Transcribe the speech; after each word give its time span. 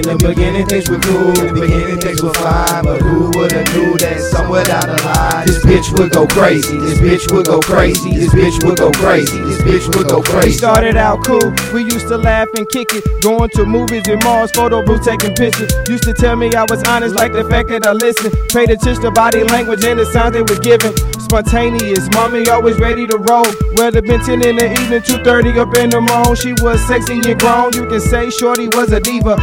In 0.00 0.16
the 0.16 0.28
beginning 0.28 0.66
things 0.66 0.88
were 0.88 0.98
cool, 0.98 1.28
in 1.44 1.52
the 1.52 1.60
beginning 1.60 2.00
things 2.00 2.22
were 2.22 2.32
fine, 2.32 2.84
but 2.84 3.02
who 3.02 3.28
would've 3.36 3.68
knew 3.76 3.98
that 3.98 4.18
somewhere 4.32 4.64
down 4.64 4.88
the 4.88 4.96
line 5.04 5.44
this 5.44 5.60
bitch 5.60 5.92
would 5.98 6.10
go 6.12 6.26
crazy, 6.26 6.78
this 6.78 6.98
bitch 6.98 7.30
would 7.32 7.44
go 7.44 7.60
crazy, 7.60 8.16
this 8.16 8.32
bitch 8.32 8.64
would 8.64 8.78
go 8.78 8.90
crazy, 8.92 9.36
this 9.44 9.60
bitch 9.60 9.94
would 9.94 10.08
go 10.08 10.18
We 10.18 10.24
crazy. 10.24 10.56
started 10.56 10.96
out 10.96 11.22
cool, 11.26 11.52
we 11.74 11.82
used 11.84 12.08
to 12.08 12.16
laugh 12.16 12.48
and 12.56 12.66
kick 12.70 12.94
it. 12.94 13.04
Going 13.20 13.50
to 13.50 13.66
movies 13.66 14.08
and 14.08 14.24
malls, 14.24 14.50
photo 14.52 14.82
booth, 14.82 15.04
taking 15.04 15.34
pictures. 15.34 15.70
Used 15.86 16.04
to 16.04 16.14
tell 16.14 16.34
me 16.34 16.48
I 16.54 16.64
was 16.64 16.82
honest, 16.88 17.14
like 17.14 17.32
the 17.32 17.44
fact 17.44 17.68
that 17.68 17.86
I 17.86 17.92
listened. 17.92 18.32
Paid 18.48 18.70
attention 18.70 19.02
to 19.02 19.10
body 19.10 19.44
language 19.44 19.84
and 19.84 19.98
the 20.00 20.06
signs 20.06 20.32
they 20.32 20.42
were 20.42 20.60
giving. 20.60 20.96
Spontaneous, 21.20 22.08
mommy 22.14 22.48
always 22.48 22.78
ready 22.80 23.06
to 23.06 23.18
roll. 23.18 23.46
Whether 23.76 24.02
been 24.02 24.20
10 24.20 24.42
in 24.42 24.56
the 24.56 24.72
evening, 24.72 25.02
2.30 25.02 25.58
up 25.58 25.76
in 25.76 25.90
the 25.90 26.00
morning. 26.00 26.34
She 26.34 26.52
was 26.64 26.80
sexy 26.88 27.20
and 27.20 27.38
grown, 27.38 27.72
you 27.74 27.86
can 27.86 28.00
say 28.00 28.30
Shorty 28.30 28.68
was 28.72 28.92
a 28.92 29.00
diva. 29.00 29.36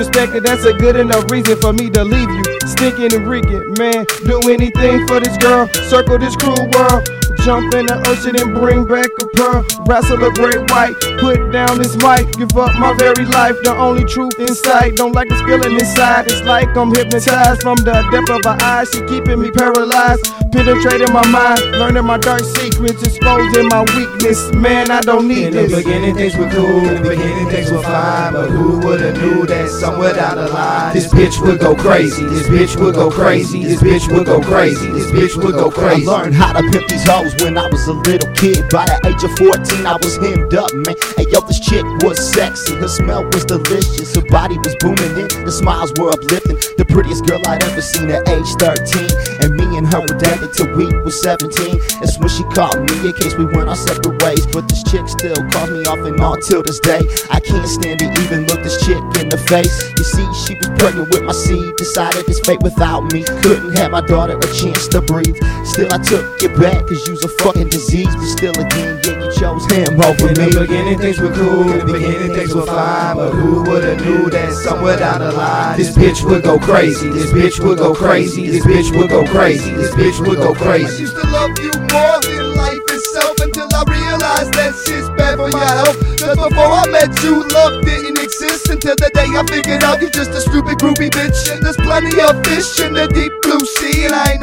Disrespected, 0.00 0.44
that's 0.44 0.64
a 0.64 0.72
good 0.72 0.96
enough 0.96 1.30
reason 1.30 1.60
for 1.60 1.74
me 1.74 1.90
to 1.90 2.02
leave 2.02 2.30
you. 2.30 2.42
Stinking 2.64 3.12
and 3.12 3.28
reeking, 3.28 3.74
man, 3.76 4.06
do 4.24 4.40
anything 4.48 5.06
for 5.06 5.20
this 5.20 5.36
girl. 5.36 5.68
Circle 5.90 6.18
this 6.18 6.34
cruel 6.36 6.70
world. 6.72 7.19
Jump 7.44 7.74
in 7.74 7.86
the 7.86 7.96
ocean 8.08 8.36
and 8.36 8.54
bring 8.54 8.84
back 8.86 9.08
a 9.20 9.26
pearl. 9.36 9.64
Wrestle 9.86 10.22
a 10.22 10.30
great 10.34 10.62
white. 10.70 10.94
Put 11.20 11.52
down 11.52 11.78
this 11.78 11.96
mic. 11.96 12.30
Give 12.36 12.52
up 12.56 12.74
my 12.78 12.92
very 12.98 13.24
life. 13.26 13.56
The 13.64 13.74
only 13.76 14.04
truth 14.04 14.38
in 14.38 14.54
sight. 14.54 14.96
Don't 14.96 15.12
like 15.12 15.28
this 15.28 15.40
feeling 15.42 15.72
inside. 15.72 16.26
It's 16.26 16.42
like 16.42 16.68
I'm 16.76 16.92
hypnotized 16.94 17.62
from 17.62 17.76
the 17.82 17.96
depth 18.12 18.30
of 18.30 18.44
her 18.44 18.58
eyes. 18.62 18.90
She 18.92 19.00
keeping 19.06 19.40
me 19.40 19.50
paralyzed. 19.50 20.24
Penetrating 20.52 21.12
my 21.12 21.26
mind. 21.28 21.60
Learning 21.80 22.04
my 22.04 22.18
dark 22.18 22.42
secrets. 22.44 23.02
Exposing 23.02 23.68
my 23.68 23.82
weakness. 23.96 24.52
Man, 24.52 24.90
I 24.90 25.00
don't 25.00 25.28
need 25.28 25.48
In 25.48 25.52
the 25.54 25.62
this. 25.66 25.76
beginning 25.84 26.14
things 26.16 26.36
were 26.36 26.48
cool, 26.50 26.88
in 26.88 27.02
the 27.02 27.08
beginning 27.10 27.48
things 27.48 27.70
were 27.70 27.82
fine, 27.82 28.32
but 28.32 28.50
who 28.50 28.78
would've 28.80 29.16
knew 29.16 29.46
that 29.46 29.68
somewhere 29.68 30.14
down 30.14 30.36
the 30.36 30.48
line 30.48 30.92
this 30.94 31.06
bitch 31.08 31.40
would 31.44 31.60
go 31.60 31.74
crazy, 31.74 32.24
this 32.24 32.46
bitch 32.48 32.80
would 32.80 32.94
go 32.94 33.10
crazy, 33.10 33.64
this 33.64 33.80
bitch 33.82 34.12
would 34.12 34.26
go 34.26 34.40
crazy, 34.40 34.88
this 34.92 35.10
bitch 35.10 35.36
would 35.42 35.54
go 35.54 35.70
crazy. 35.70 35.86
I 35.86 35.94
crazy. 35.94 36.06
learned 36.06 36.34
how 36.34 36.52
to 36.52 36.62
pimp 36.70 36.88
these 36.88 37.08
hoes 37.08 37.29
when 37.42 37.56
I 37.58 37.68
was 37.68 37.86
a 37.86 37.92
little 37.92 38.30
kid. 38.34 38.66
By 38.70 38.86
the 38.86 38.98
age 39.06 39.22
of 39.22 39.32
14, 39.38 39.86
I 39.86 39.96
was 40.00 40.16
hemmed 40.18 40.54
up, 40.54 40.72
man. 40.74 40.96
Hey, 41.16 41.26
yo, 41.30 41.40
this 41.46 41.60
chick 41.60 41.84
was 42.02 42.18
sexy. 42.18 42.74
Her 42.76 42.88
smell 42.88 43.24
was 43.30 43.44
delicious. 43.44 44.14
Her 44.14 44.26
body 44.26 44.58
was 44.58 44.74
booming 44.80 45.14
in. 45.14 45.28
The 45.44 45.52
smiles 45.52 45.92
were 45.98 46.10
uplifting. 46.10 46.58
The 46.78 46.86
prettiest 46.88 47.26
girl 47.26 47.40
I'd 47.46 47.62
ever 47.62 47.82
seen 47.82 48.10
at 48.10 48.26
age 48.28 48.50
13. 48.58 49.44
And 49.44 49.54
me 49.54 49.78
and 49.78 49.86
her 49.86 50.00
were 50.00 50.18
dating 50.18 50.52
till 50.52 50.72
we 50.74 50.90
was 51.04 51.20
17. 51.22 51.78
That's 52.00 52.18
when 52.18 52.32
she 52.32 52.42
called 52.50 52.82
me 52.82 52.94
in 53.06 53.14
case 53.14 53.36
we 53.36 53.46
went 53.46 53.68
our 53.68 53.78
separate 53.78 54.18
ways. 54.22 54.46
But 54.48 54.68
this 54.68 54.82
chick 54.82 55.06
still 55.06 55.38
calls 55.52 55.70
me 55.70 55.84
off 55.86 56.00
and 56.02 56.18
on 56.20 56.40
till 56.40 56.62
this 56.62 56.80
day. 56.80 57.00
I 57.30 57.38
can't 57.40 57.68
stand 57.68 58.00
to 58.00 58.08
even 58.24 58.46
look 58.48 58.62
this 58.64 58.80
chick 58.82 59.00
in 59.20 59.28
the 59.28 59.38
face. 59.38 59.72
You 59.96 60.04
see, 60.04 60.26
she 60.42 60.56
was 60.58 60.72
pregnant 60.80 61.12
with 61.12 61.22
my 61.22 61.32
seed. 61.32 61.76
Decided 61.76 62.24
it's 62.26 62.40
fate 62.40 62.62
without 62.62 63.12
me. 63.12 63.22
Couldn't 63.44 63.76
have 63.76 63.92
my 63.92 64.00
daughter 64.00 64.36
a 64.36 64.48
chance 64.54 64.88
to 64.88 65.00
breathe. 65.00 65.36
Still, 65.64 65.92
I 65.92 65.98
took 65.98 66.24
it 66.42 66.56
back, 66.58 66.86
cause 66.88 67.19
you's 67.20 67.32
a 67.32 67.42
fucking 67.42 67.68
disease. 67.68 68.14
But 68.14 68.26
still, 68.26 68.52
again, 68.52 69.00
yeah, 69.04 69.24
you 69.24 69.32
chose 69.32 69.64
him 69.70 70.00
over 70.00 70.26
me. 70.26 70.44
In 70.44 70.50
the 70.50 70.60
beginning 70.60 70.98
things 70.98 71.20
were 71.20 71.32
cool, 71.32 71.70
in 71.70 71.78
the 71.78 71.92
beginning 71.92 72.34
things 72.34 72.54
were 72.54 72.66
fine, 72.66 73.16
but 73.16 73.32
who 73.32 73.62
would've 73.62 74.00
knew 74.04 74.30
that 74.30 74.52
somewhere 74.52 74.98
down 74.98 75.20
the 75.20 75.32
line 75.32 75.76
this 75.76 75.96
bitch 75.96 76.24
would 76.24 76.42
go 76.42 76.58
crazy, 76.58 77.08
this 77.08 77.32
bitch 77.32 77.64
would 77.64 77.78
go 77.78 77.94
crazy, 77.94 78.48
this 78.48 78.64
bitch 78.64 78.96
would 78.96 79.10
go 79.10 79.24
crazy, 79.24 79.70
this 79.72 79.94
bitch 79.94 80.26
would 80.26 80.38
go 80.38 80.54
crazy. 80.54 80.96
I 80.96 81.00
used 81.00 81.16
to 81.16 81.26
love 81.28 81.50
you 81.58 81.72
more 81.92 82.18
than 82.22 82.56
life 82.56 82.84
itself 82.88 83.38
until 83.40 83.68
I 83.74 83.82
realized 83.88 84.54
that 84.54 84.72
shit's 84.84 85.08
bad 85.16 85.36
for 85.36 85.50
your 85.50 85.60
health. 85.60 85.98
Just 86.16 86.36
before 86.36 86.72
I 86.72 86.86
met 86.90 87.10
you, 87.22 87.44
love 87.48 87.84
didn't 87.84 88.18
exist 88.18 88.68
until 88.68 88.96
the 88.96 89.10
day 89.14 89.28
I 89.28 89.42
figured 89.48 89.82
out 89.84 90.00
you're 90.00 90.10
just 90.10 90.30
a 90.30 90.40
stupid 90.40 90.78
groupie 90.78 91.10
bitch. 91.10 91.52
And 91.52 91.62
there's 91.62 91.76
plenty 91.76 92.12
of 92.20 92.44
fish 92.44 92.80
in 92.80 92.92
the 92.94 93.08
deep 93.08 93.32
blue 93.42 93.60
sea, 93.60 94.04
and 94.04 94.14
I 94.14 94.32
ain't 94.32 94.39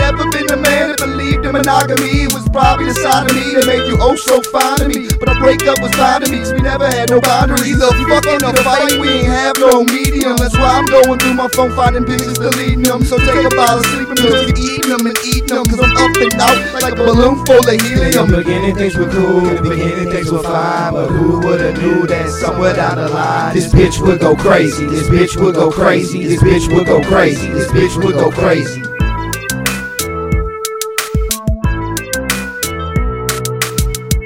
monogamy. 1.68 2.28
Was 2.32 2.48
probably 2.50 2.88
the 2.88 2.96
side 2.96 3.28
of 3.28 3.36
me 3.36 3.54
that 3.60 3.68
made 3.68 3.84
you 3.92 3.98
oh 4.00 4.16
so 4.16 4.40
fond 4.56 4.82
of 4.82 4.88
me. 4.88 5.12
But 5.20 5.30
a 5.30 5.36
breakup 5.36 5.82
was 5.84 5.92
fine 6.00 6.22
to 6.24 6.32
me, 6.32 6.40
'cause 6.40 6.54
we 6.54 6.62
never 6.64 6.88
had 6.88 7.10
no 7.12 7.20
boundaries. 7.20 7.78
The 7.78 7.92
fucking 8.08 8.44
a 8.44 8.54
fight, 8.64 9.00
we 9.00 9.10
ain't 9.10 9.28
have 9.28 9.58
no 9.60 9.84
medium. 9.84 10.38
That's 10.38 10.56
why 10.56 10.80
I'm 10.80 10.86
going 10.86 11.20
through 11.20 11.36
my 11.36 11.50
phone 11.50 11.76
finding 11.76 12.06
pictures, 12.06 12.40
deleting 12.40 12.84
them. 12.84 13.04
So 13.04 13.20
take 13.20 13.44
a 13.44 13.54
bottle 13.56 13.80
of 13.80 13.86
sleeping 13.86 14.16
pills, 14.16 14.48
eating 14.56 14.90
them 14.90 15.04
and 15.06 15.18
eating 15.26 15.52
them, 15.52 15.66
cause 15.66 15.82
I'm 15.84 15.96
up 15.98 16.16
and 16.16 16.34
out 16.40 16.58
like 16.82 16.94
a 16.94 17.04
balloon 17.04 17.44
full 17.46 17.60
of 17.60 17.68
In 17.68 18.12
the 18.12 18.38
beginning 18.38 18.76
things 18.76 18.96
were 18.96 19.12
cool, 19.12 19.48
in 19.48 19.56
the 19.56 19.70
beginning 19.70 20.10
things 20.12 20.32
were 20.32 20.44
fine, 20.44 20.94
but 20.94 21.08
who 21.12 21.40
would've 21.40 21.78
knew 21.82 22.08
that 22.08 22.30
somewhere 22.30 22.74
down 22.74 22.96
the 22.96 23.10
line 23.10 23.54
this 23.54 23.68
bitch 23.68 24.00
would 24.00 24.20
go 24.20 24.36
crazy, 24.36 24.86
this 24.86 25.08
bitch 25.10 25.36
would 25.38 25.56
go 25.56 25.70
crazy, 25.70 26.26
this 26.26 26.42
bitch 26.42 26.72
would 26.74 26.88
go 26.88 27.02
crazy, 27.02 27.48
this 27.52 27.68
bitch 27.72 27.96
would 28.04 28.16
go 28.16 28.32
crazy. 28.32 28.87